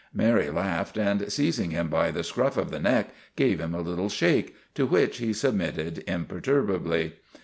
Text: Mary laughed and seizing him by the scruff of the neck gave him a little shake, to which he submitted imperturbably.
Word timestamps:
Mary 0.15 0.49
laughed 0.49 0.97
and 0.97 1.31
seizing 1.31 1.69
him 1.69 1.87
by 1.87 2.09
the 2.09 2.23
scruff 2.23 2.57
of 2.57 2.71
the 2.71 2.79
neck 2.79 3.13
gave 3.35 3.59
him 3.59 3.75
a 3.75 3.81
little 3.81 4.09
shake, 4.09 4.55
to 4.73 4.87
which 4.87 5.19
he 5.19 5.31
submitted 5.31 6.03
imperturbably. 6.07 7.13